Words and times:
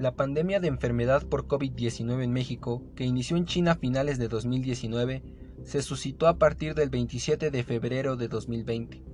La 0.00 0.16
pandemia 0.16 0.60
de 0.60 0.68
enfermedad 0.68 1.26
por 1.26 1.46
COVID-19 1.46 2.24
en 2.24 2.32
México, 2.32 2.82
que 2.96 3.04
inició 3.04 3.36
en 3.36 3.44
China 3.44 3.72
a 3.72 3.74
finales 3.74 4.16
de 4.16 4.28
2019, 4.28 5.22
se 5.62 5.82
suscitó 5.82 6.26
a 6.26 6.38
partir 6.38 6.74
del 6.74 6.88
27 6.88 7.50
de 7.50 7.64
febrero 7.64 8.16
de 8.16 8.28
2020. 8.28 9.04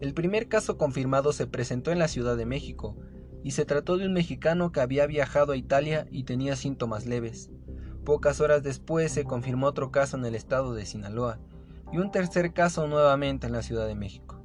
El 0.00 0.14
primer 0.14 0.48
caso 0.48 0.78
confirmado 0.78 1.34
se 1.34 1.46
presentó 1.46 1.90
en 1.90 1.98
la 1.98 2.08
Ciudad 2.08 2.38
de 2.38 2.46
México, 2.46 2.96
y 3.42 3.50
se 3.50 3.66
trató 3.66 3.98
de 3.98 4.06
un 4.06 4.14
mexicano 4.14 4.72
que 4.72 4.80
había 4.80 5.06
viajado 5.06 5.52
a 5.52 5.58
Italia 5.58 6.06
y 6.10 6.24
tenía 6.24 6.56
síntomas 6.56 7.04
leves. 7.04 7.50
Pocas 8.02 8.40
horas 8.40 8.62
después 8.62 9.12
se 9.12 9.24
confirmó 9.24 9.66
otro 9.66 9.90
caso 9.90 10.16
en 10.16 10.24
el 10.24 10.34
estado 10.34 10.72
de 10.72 10.86
Sinaloa, 10.86 11.38
y 11.92 11.98
un 11.98 12.10
tercer 12.10 12.54
caso 12.54 12.86
nuevamente 12.86 13.46
en 13.46 13.52
la 13.52 13.60
Ciudad 13.60 13.86
de 13.86 13.94
México. 13.94 14.42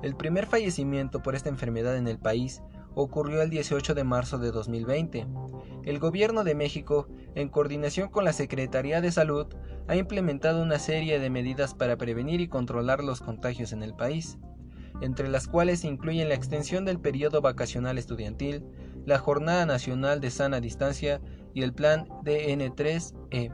El 0.00 0.14
primer 0.14 0.46
fallecimiento 0.46 1.24
por 1.24 1.34
esta 1.34 1.48
enfermedad 1.48 1.96
en 1.96 2.06
el 2.06 2.20
país 2.20 2.62
ocurrió 2.94 3.42
el 3.42 3.50
18 3.50 3.94
de 3.94 4.04
marzo 4.04 4.38
de 4.38 4.50
2020. 4.50 5.26
El 5.84 5.98
gobierno 5.98 6.44
de 6.44 6.54
México, 6.54 7.08
en 7.34 7.48
coordinación 7.48 8.08
con 8.08 8.24
la 8.24 8.32
Secretaría 8.32 9.00
de 9.00 9.12
Salud, 9.12 9.46
ha 9.86 9.96
implementado 9.96 10.62
una 10.62 10.78
serie 10.78 11.18
de 11.18 11.30
medidas 11.30 11.74
para 11.74 11.96
prevenir 11.96 12.40
y 12.40 12.48
controlar 12.48 13.02
los 13.02 13.20
contagios 13.20 13.72
en 13.72 13.82
el 13.82 13.94
país, 13.94 14.38
entre 15.00 15.28
las 15.28 15.46
cuales 15.46 15.84
incluyen 15.84 16.28
la 16.28 16.34
extensión 16.34 16.84
del 16.84 17.00
periodo 17.00 17.40
vacacional 17.40 17.98
estudiantil, 17.98 18.64
la 19.06 19.18
Jornada 19.18 19.64
Nacional 19.64 20.20
de 20.20 20.30
Sana 20.30 20.60
Distancia 20.60 21.20
y 21.54 21.62
el 21.62 21.72
Plan 21.72 22.06
DN3E, 22.24 23.52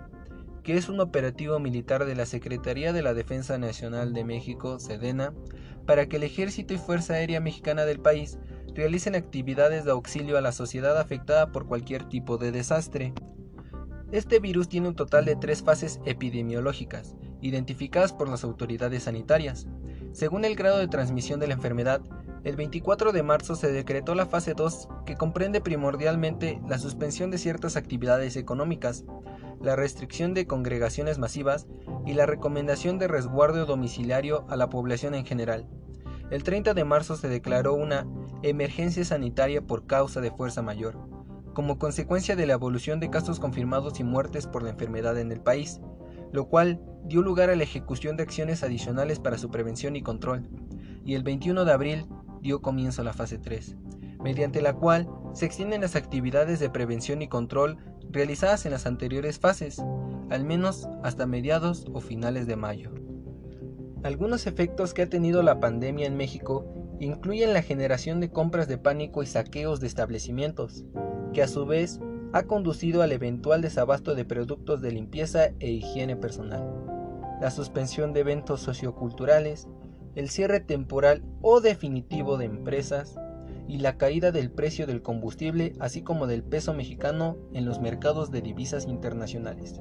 que 0.62 0.76
es 0.76 0.88
un 0.88 0.98
operativo 1.00 1.58
militar 1.60 2.06
de 2.06 2.16
la 2.16 2.26
Secretaría 2.26 2.92
de 2.92 3.02
la 3.02 3.14
Defensa 3.14 3.58
Nacional 3.58 4.14
de 4.14 4.24
México, 4.24 4.78
SEDENA, 4.78 5.34
para 5.86 6.06
que 6.06 6.16
el 6.16 6.22
Ejército 6.22 6.72
y 6.72 6.78
Fuerza 6.78 7.14
Aérea 7.14 7.40
Mexicana 7.40 7.84
del 7.84 8.00
país 8.00 8.38
realicen 8.74 9.14
actividades 9.14 9.84
de 9.84 9.92
auxilio 9.92 10.36
a 10.36 10.40
la 10.40 10.52
sociedad 10.52 10.98
afectada 10.98 11.52
por 11.52 11.66
cualquier 11.66 12.04
tipo 12.04 12.38
de 12.38 12.52
desastre. 12.52 13.12
Este 14.12 14.38
virus 14.38 14.68
tiene 14.68 14.88
un 14.88 14.96
total 14.96 15.24
de 15.24 15.36
tres 15.36 15.62
fases 15.62 16.00
epidemiológicas, 16.04 17.16
identificadas 17.40 18.12
por 18.12 18.28
las 18.28 18.44
autoridades 18.44 19.04
sanitarias. 19.04 19.66
Según 20.12 20.44
el 20.44 20.54
grado 20.54 20.78
de 20.78 20.88
transmisión 20.88 21.40
de 21.40 21.48
la 21.48 21.54
enfermedad, 21.54 22.00
el 22.44 22.56
24 22.56 23.12
de 23.12 23.22
marzo 23.22 23.54
se 23.54 23.72
decretó 23.72 24.14
la 24.14 24.26
fase 24.26 24.54
2, 24.54 24.88
que 25.06 25.16
comprende 25.16 25.60
primordialmente 25.60 26.60
la 26.68 26.78
suspensión 26.78 27.30
de 27.30 27.38
ciertas 27.38 27.76
actividades 27.76 28.36
económicas, 28.36 29.04
la 29.62 29.76
restricción 29.76 30.34
de 30.34 30.46
congregaciones 30.46 31.18
masivas 31.18 31.66
y 32.04 32.12
la 32.12 32.26
recomendación 32.26 32.98
de 32.98 33.08
resguardo 33.08 33.64
domiciliario 33.64 34.44
a 34.48 34.56
la 34.56 34.68
población 34.68 35.14
en 35.14 35.24
general. 35.24 35.66
El 36.30 36.42
30 36.42 36.74
de 36.74 36.84
marzo 36.84 37.16
se 37.16 37.28
declaró 37.28 37.74
una 37.74 38.06
emergencia 38.48 39.04
sanitaria 39.04 39.62
por 39.62 39.86
causa 39.86 40.20
de 40.20 40.30
fuerza 40.30 40.62
mayor, 40.62 40.98
como 41.54 41.78
consecuencia 41.78 42.36
de 42.36 42.46
la 42.46 42.54
evolución 42.54 43.00
de 43.00 43.10
casos 43.10 43.40
confirmados 43.40 44.00
y 44.00 44.04
muertes 44.04 44.46
por 44.46 44.62
la 44.62 44.70
enfermedad 44.70 45.18
en 45.18 45.32
el 45.32 45.40
país, 45.40 45.80
lo 46.32 46.48
cual 46.48 46.82
dio 47.04 47.22
lugar 47.22 47.48
a 47.48 47.56
la 47.56 47.62
ejecución 47.62 48.16
de 48.16 48.24
acciones 48.24 48.62
adicionales 48.62 49.18
para 49.18 49.38
su 49.38 49.50
prevención 49.50 49.96
y 49.96 50.02
control, 50.02 50.48
y 51.04 51.14
el 51.14 51.22
21 51.22 51.64
de 51.64 51.72
abril 51.72 52.06
dio 52.42 52.60
comienzo 52.60 53.02
a 53.02 53.04
la 53.04 53.12
fase 53.12 53.38
3, 53.38 53.76
mediante 54.22 54.60
la 54.60 54.74
cual 54.74 55.08
se 55.32 55.46
extienden 55.46 55.80
las 55.80 55.96
actividades 55.96 56.60
de 56.60 56.70
prevención 56.70 57.22
y 57.22 57.28
control 57.28 57.78
realizadas 58.10 58.66
en 58.66 58.72
las 58.72 58.86
anteriores 58.86 59.38
fases, 59.38 59.82
al 60.30 60.44
menos 60.44 60.88
hasta 61.02 61.26
mediados 61.26 61.86
o 61.92 62.00
finales 62.00 62.46
de 62.46 62.56
mayo. 62.56 62.90
Algunos 64.02 64.46
efectos 64.46 64.92
que 64.92 65.02
ha 65.02 65.08
tenido 65.08 65.42
la 65.42 65.60
pandemia 65.60 66.06
en 66.06 66.16
México 66.16 66.83
incluyen 67.00 67.52
la 67.52 67.62
generación 67.62 68.20
de 68.20 68.30
compras 68.30 68.68
de 68.68 68.78
pánico 68.78 69.22
y 69.22 69.26
saqueos 69.26 69.80
de 69.80 69.86
establecimientos, 69.86 70.84
que 71.32 71.42
a 71.42 71.48
su 71.48 71.66
vez 71.66 72.00
ha 72.32 72.44
conducido 72.44 73.02
al 73.02 73.12
eventual 73.12 73.62
desabasto 73.62 74.14
de 74.14 74.24
productos 74.24 74.80
de 74.80 74.92
limpieza 74.92 75.50
e 75.60 75.70
higiene 75.70 76.16
personal, 76.16 76.64
la 77.40 77.50
suspensión 77.50 78.12
de 78.12 78.20
eventos 78.20 78.60
socioculturales, 78.60 79.68
el 80.14 80.28
cierre 80.28 80.60
temporal 80.60 81.24
o 81.42 81.60
definitivo 81.60 82.38
de 82.38 82.46
empresas 82.46 83.16
y 83.66 83.78
la 83.78 83.96
caída 83.96 84.30
del 84.30 84.50
precio 84.50 84.86
del 84.86 85.02
combustible 85.02 85.72
así 85.80 86.02
como 86.02 86.26
del 86.26 86.42
peso 86.42 86.74
mexicano 86.74 87.36
en 87.52 87.64
los 87.64 87.80
mercados 87.80 88.30
de 88.30 88.42
divisas 88.42 88.86
internacionales. 88.86 89.80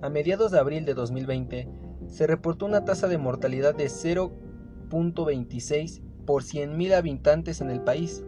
A 0.00 0.10
mediados 0.10 0.52
de 0.52 0.60
abril 0.60 0.84
de 0.84 0.94
2020 0.94 1.68
se 2.06 2.26
reportó 2.26 2.66
una 2.66 2.84
tasa 2.84 3.08
de 3.08 3.18
mortalidad 3.18 3.74
de 3.74 3.86
0.26 3.86 6.02
por 6.28 6.42
100.000 6.42 6.92
habitantes 6.92 7.62
en 7.62 7.70
el 7.70 7.80
país, 7.80 8.22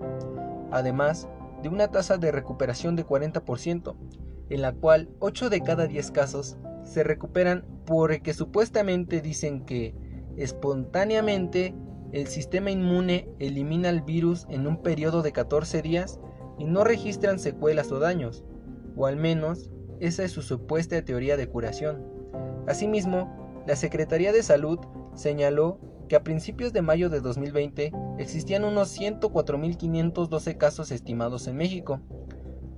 además 0.70 1.28
de 1.62 1.68
una 1.68 1.88
tasa 1.88 2.16
de 2.16 2.32
recuperación 2.32 2.96
de 2.96 3.04
40%, 3.04 3.94
en 4.48 4.62
la 4.62 4.72
cual 4.72 5.10
8 5.18 5.50
de 5.50 5.60
cada 5.60 5.86
10 5.86 6.10
casos 6.12 6.56
se 6.82 7.04
recuperan 7.04 7.66
porque 7.84 8.32
supuestamente 8.32 9.20
dicen 9.20 9.66
que 9.66 9.94
espontáneamente 10.38 11.74
el 12.12 12.26
sistema 12.28 12.70
inmune 12.70 13.28
elimina 13.38 13.90
el 13.90 14.00
virus 14.00 14.46
en 14.48 14.66
un 14.66 14.78
periodo 14.78 15.20
de 15.20 15.32
14 15.32 15.82
días 15.82 16.20
y 16.56 16.64
no 16.64 16.84
registran 16.84 17.38
secuelas 17.38 17.92
o 17.92 17.98
daños, 17.98 18.44
o 18.96 19.04
al 19.04 19.16
menos 19.16 19.70
esa 19.98 20.24
es 20.24 20.30
su 20.30 20.40
supuesta 20.40 21.04
teoría 21.04 21.36
de 21.36 21.48
curación. 21.48 22.02
Asimismo, 22.66 23.62
la 23.66 23.76
Secretaría 23.76 24.32
de 24.32 24.42
Salud 24.42 24.78
señaló 25.14 25.78
que 26.10 26.16
a 26.16 26.24
principios 26.24 26.72
de 26.72 26.82
mayo 26.82 27.08
de 27.08 27.20
2020 27.20 27.92
existían 28.18 28.64
unos 28.64 28.98
104.512 28.98 30.56
casos 30.56 30.90
estimados 30.90 31.46
en 31.46 31.56
México, 31.56 32.00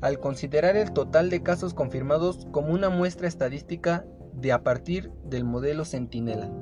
al 0.03 0.20
considerar 0.20 0.76
el 0.76 0.93
total 0.93 1.31
de 1.31 1.42
casos 1.42 1.72
confirmados 1.72 2.47
como 2.53 2.75
una 2.75 2.91
muestra 2.91 3.26
estadística 3.26 4.04
de 4.34 4.53
a 4.53 4.62
partir 4.62 5.10
del 5.25 5.44
modelo 5.44 5.87
Centinela. 5.87 6.53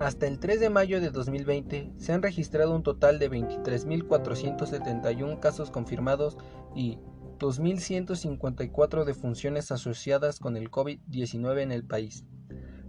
Hasta 0.00 0.26
el 0.26 0.40
3 0.40 0.58
de 0.58 0.70
mayo 0.70 1.00
de 1.00 1.10
2020 1.10 1.92
se 1.98 2.12
han 2.12 2.22
registrado 2.22 2.74
un 2.74 2.82
total 2.82 3.20
de 3.20 3.30
23.471 3.30 5.38
casos 5.38 5.70
confirmados 5.70 6.36
y 6.74 6.98
2.154 7.38 9.04
defunciones 9.04 9.70
asociadas 9.70 10.40
con 10.40 10.56
el 10.56 10.72
COVID-19 10.72 11.60
en 11.60 11.70
el 11.70 11.84
país. 11.84 12.24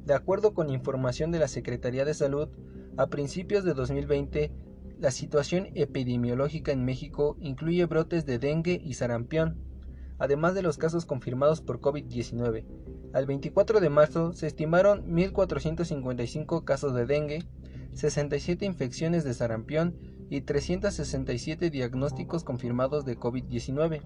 De 0.06 0.14
acuerdo 0.14 0.54
con 0.54 0.70
información 0.70 1.32
de 1.32 1.40
la 1.40 1.48
Secretaría 1.48 2.06
de 2.06 2.14
Salud, 2.14 2.50
a 2.96 3.08
principios 3.08 3.64
de 3.64 3.74
2020, 3.74 4.52
la 5.00 5.10
situación 5.10 5.70
epidemiológica 5.74 6.72
en 6.72 6.86
México 6.86 7.36
incluye 7.40 7.86
brotes 7.86 8.28
de 8.28 8.38
dengue 8.38 8.80
y 8.84 8.94
sarampión, 8.94 9.58
además 10.20 10.54
de 10.54 10.62
los 10.62 10.78
casos 10.78 11.08
confirmados 11.08 11.62
por 11.62 11.82
COVID-19. 11.82 12.66
Al 13.14 13.26
24 13.26 13.80
de 13.80 13.90
marzo 13.90 14.34
se 14.34 14.46
estimaron 14.46 15.08
1.455 15.08 16.64
casos 16.64 16.94
de 16.94 17.08
dengue, 17.08 17.44
67 17.94 18.64
infecciones 18.64 19.24
de 19.24 19.34
sarampión 19.34 19.98
y 20.30 20.42
367 20.42 21.72
diagnósticos 21.72 22.44
confirmados 22.44 23.06
de 23.06 23.18
COVID-19. 23.18 24.02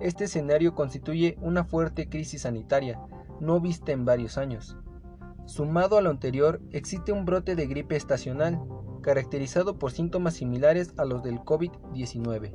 Este 0.00 0.24
escenario 0.24 0.74
constituye 0.74 1.38
una 1.40 1.62
fuerte 1.62 2.08
crisis 2.08 2.42
sanitaria, 2.42 3.00
no 3.40 3.60
vista 3.60 3.92
en 3.92 4.04
varios 4.04 4.36
años. 4.36 4.76
Sumado 5.50 5.98
a 5.98 6.00
lo 6.00 6.10
anterior, 6.10 6.60
existe 6.70 7.10
un 7.10 7.24
brote 7.24 7.56
de 7.56 7.66
gripe 7.66 7.96
estacional, 7.96 8.62
caracterizado 9.02 9.80
por 9.80 9.90
síntomas 9.90 10.34
similares 10.34 10.92
a 10.96 11.04
los 11.04 11.24
del 11.24 11.40
COVID-19. 11.40 12.52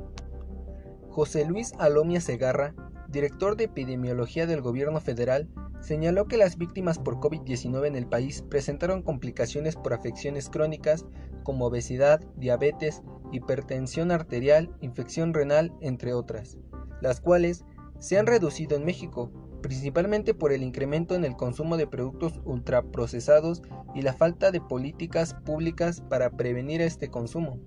José 1.09 1.43
Luis 1.43 1.73
Alomia 1.77 2.21
Segarra, 2.21 2.73
director 3.09 3.57
de 3.57 3.65
epidemiología 3.65 4.47
del 4.47 4.61
gobierno 4.61 5.01
federal, 5.01 5.49
señaló 5.81 6.29
que 6.29 6.37
las 6.37 6.57
víctimas 6.57 6.97
por 6.97 7.17
COVID-19 7.17 7.85
en 7.85 7.97
el 7.97 8.07
país 8.07 8.45
presentaron 8.49 9.01
complicaciones 9.01 9.75
por 9.75 9.93
afecciones 9.93 10.49
crónicas 10.49 11.05
como 11.43 11.65
obesidad, 11.65 12.21
diabetes, 12.37 13.03
hipertensión 13.33 14.09
arterial, 14.09 14.73
infección 14.79 15.33
renal, 15.33 15.73
entre 15.81 16.13
otras, 16.13 16.57
las 17.01 17.19
cuales 17.19 17.65
se 17.99 18.17
han 18.17 18.25
reducido 18.25 18.77
en 18.77 18.85
México, 18.85 19.31
principalmente 19.65 20.35
por 20.35 20.51
el 20.51 20.61
incremento 20.61 21.15
en 21.15 21.25
el 21.25 21.35
consumo 21.35 21.75
de 21.75 21.87
productos 21.87 22.39
ultraprocesados 22.45 23.63
y 23.95 24.03
la 24.03 24.13
falta 24.13 24.51
de 24.51 24.61
políticas 24.61 25.33
públicas 25.33 26.01
para 26.01 26.29
prevenir 26.29 26.81
este 26.81 27.09
consumo. 27.09 27.57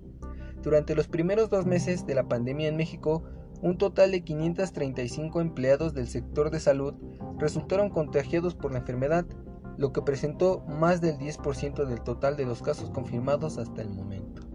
Durante 0.63 0.95
los 0.95 1.09
primeros 1.09 1.51
dos 1.51 1.67
meses 1.67 2.07
de 2.07 2.15
la 2.15 2.29
pandemia 2.29 2.69
en 2.69 2.77
México, 2.77 3.25
un 3.63 3.79
total 3.79 4.13
de 4.13 4.21
535 4.23 5.41
empleados 5.41 5.93
del 5.93 6.07
sector 6.07 6.51
de 6.51 6.61
salud 6.61 6.95
resultaron 7.37 7.91
contagiados 7.91 8.55
por 8.55 8.71
la 8.71 8.79
enfermedad, 8.79 9.27
lo 9.77 9.93
que 9.93 10.03
presentó 10.03 10.61
más 10.69 11.01
del 11.01 11.19
10% 11.19 11.85
del 11.85 12.01
total 12.03 12.37
de 12.37 12.47
los 12.47 12.63
casos 12.63 12.91
confirmados 12.91 13.59
hasta 13.59 13.83
el 13.83 13.89
momento. 13.89 14.48